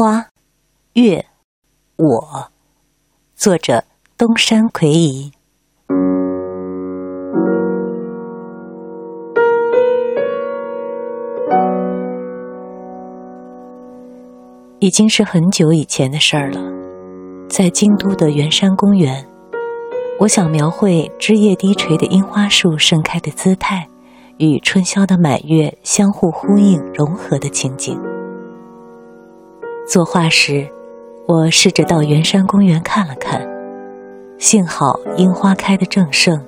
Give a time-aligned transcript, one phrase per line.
[0.00, 0.28] 花，
[0.92, 1.26] 月，
[1.96, 2.52] 我，
[3.34, 3.82] 作者
[4.16, 5.32] 东山魁夷。
[14.78, 16.60] 已经是很久以前的事儿了，
[17.48, 19.26] 在京都的圆山公园，
[20.20, 23.88] 我想描绘枝叶低垂的樱花树盛开的姿态，
[24.36, 28.00] 与春宵的满月相互呼应融合的情景。
[29.88, 30.68] 作画时，
[31.26, 33.40] 我试着到圆山公园看了看，
[34.36, 36.38] 幸好樱花开得正盛，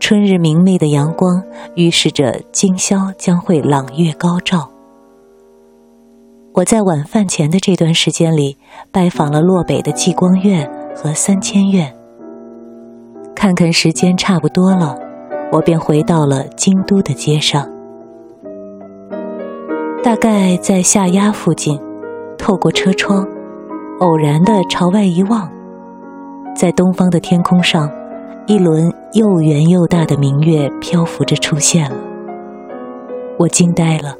[0.00, 1.40] 春日明媚的阳光
[1.76, 4.68] 预示着今宵将会朗月高照。
[6.54, 8.58] 我在晚饭前的这段时间里，
[8.90, 11.94] 拜访了洛北的济光院和三千院。
[13.32, 14.98] 看看时间差不多了，
[15.52, 17.70] 我便回到了京都的街上，
[20.02, 21.80] 大概在下鸭附近。
[22.48, 23.28] 透过车窗，
[24.00, 25.46] 偶然的朝外一望，
[26.56, 27.90] 在东方的天空上，
[28.46, 31.96] 一轮又圆又大的明月漂浮着出现了。
[33.38, 34.16] 我惊呆了。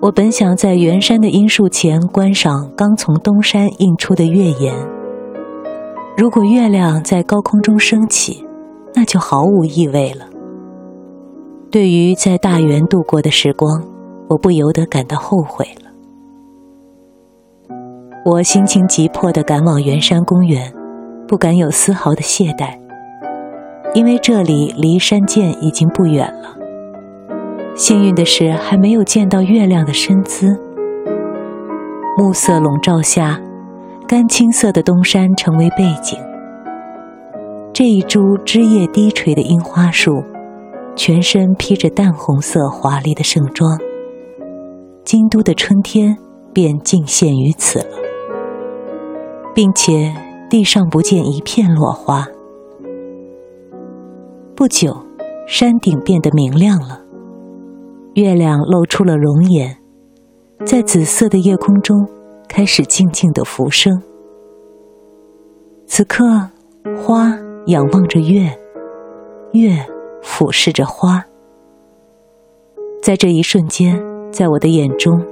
[0.00, 4.74] 我本想在圆山的樱树前观赏刚从东山映出的月颜。
[6.16, 8.44] 如果月亮在高空中升起，
[8.96, 10.26] 那就毫无意味了。
[11.70, 13.84] 对于在大圆度过的时光，
[14.28, 15.85] 我不由得感到后悔了。
[18.28, 20.72] 我心情急迫地赶往圆山公园，
[21.28, 22.76] 不敢有丝毫的懈怠，
[23.94, 26.56] 因为这里离山涧已经不远了。
[27.76, 30.60] 幸运的是，还没有见到月亮的身姿。
[32.18, 33.40] 暮色笼罩下，
[34.08, 36.18] 干青色的东山成为背景。
[37.72, 40.24] 这一株枝叶低垂的樱花树，
[40.96, 43.78] 全身披着淡红色华丽的盛装。
[45.04, 46.16] 京都的春天
[46.52, 48.05] 便尽现于此了。
[49.56, 50.14] 并且
[50.50, 52.26] 地上不见一片落花。
[54.54, 54.94] 不久，
[55.46, 57.00] 山顶变得明亮了，
[58.16, 59.78] 月亮露出了容颜，
[60.66, 62.06] 在紫色的夜空中
[62.46, 64.02] 开始静静的浮生。
[65.86, 66.50] 此刻，
[66.94, 67.32] 花
[67.68, 68.54] 仰望着月，
[69.52, 69.86] 月
[70.22, 71.24] 俯视着花。
[73.02, 75.24] 在这一瞬间，在我的眼中，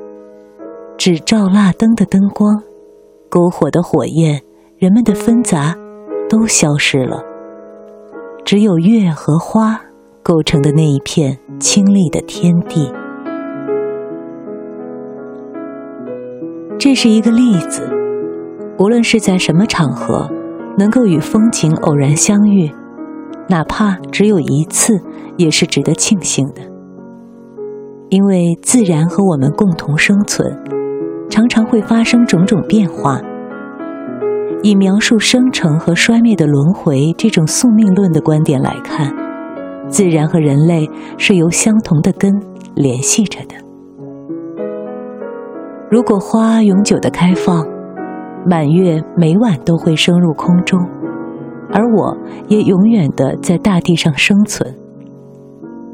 [0.96, 2.62] 只照蜡灯的灯光。
[3.34, 4.40] 篝火的火焰，
[4.78, 5.74] 人们的纷杂，
[6.30, 7.20] 都消失了。
[8.44, 9.80] 只有月和花
[10.22, 12.92] 构成的那一片清丽的天地。
[16.78, 17.82] 这是一个例子，
[18.78, 20.30] 无论是在什么场合，
[20.78, 22.70] 能够与风景偶然相遇，
[23.48, 25.00] 哪怕只有一次，
[25.36, 26.62] 也是值得庆幸的。
[28.10, 30.56] 因为自然和我们共同生存。
[31.34, 33.20] 常常会发生种种变化。
[34.62, 39.12] 以描述生成和衰灭的轮回这种宿命论的观点来看，
[39.88, 42.32] 自然和人类是由相同的根
[42.76, 43.56] 联系着的。
[45.90, 47.66] 如果花永久的开放，
[48.46, 50.78] 满月每晚都会升入空中，
[51.72, 54.72] 而我也永远的在大地上生存，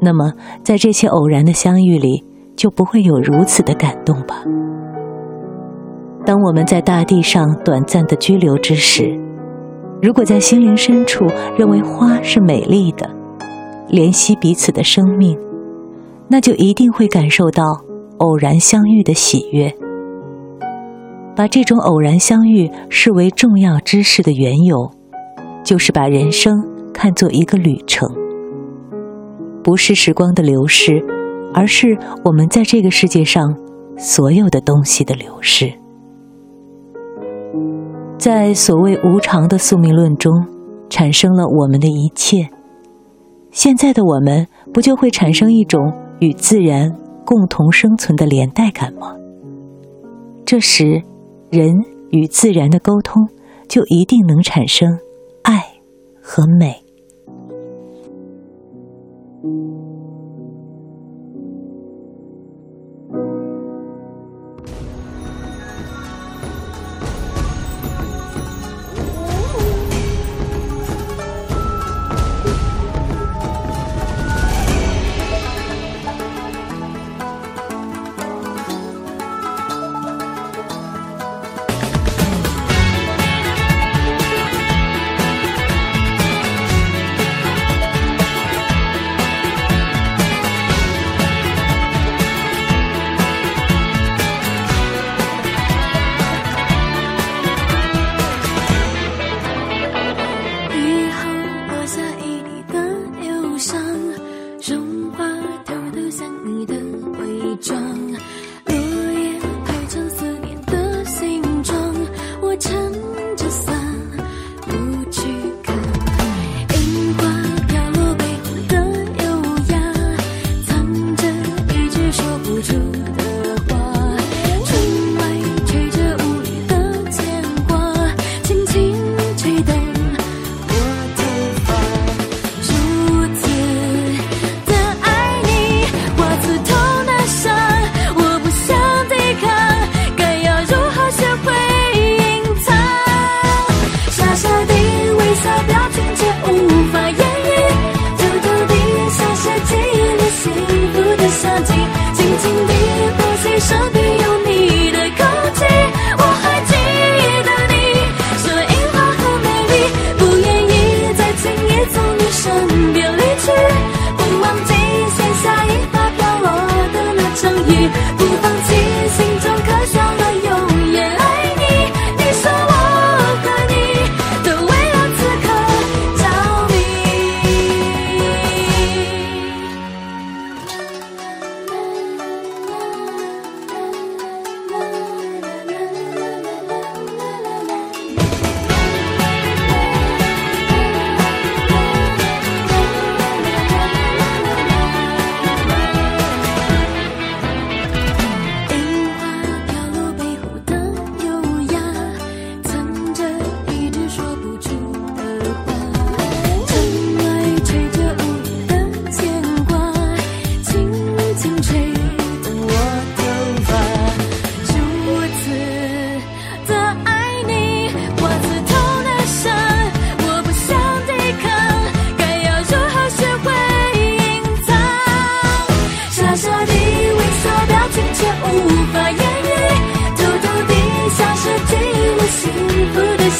[0.01, 2.23] 那么在这些偶然的相遇里，
[2.55, 4.43] 就不会有如此的感动吧。
[6.25, 9.19] 当我们在大地上短暂的居留之时，
[10.01, 11.25] 如果在心灵深处
[11.57, 13.09] 认为花是美丽的，
[13.89, 15.37] 怜惜彼此的生命，
[16.27, 17.63] 那就一定会感受到
[18.17, 19.73] 偶然相遇的喜悦。
[21.35, 24.91] 把这种偶然相遇视为重要之事的缘由，
[25.63, 26.53] 就是把人生
[26.93, 28.07] 看作一个旅程，
[29.63, 31.03] 不是时光的流逝，
[31.53, 33.55] 而是我们在这个世界上
[33.97, 35.80] 所有的东西的流逝。
[38.21, 40.31] 在所谓无常的宿命论中，
[40.91, 42.47] 产生了我们的一切。
[43.49, 46.95] 现在的我们，不就会产生一种与自然
[47.25, 49.15] 共同生存的连带感吗？
[50.45, 51.01] 这时，
[51.49, 51.73] 人
[52.11, 53.27] 与自然的沟通，
[53.67, 54.99] 就一定能产生
[55.41, 55.63] 爱
[56.21, 56.83] 和美。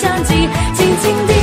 [0.01, 0.33] 相机，
[0.73, 1.40] 静静地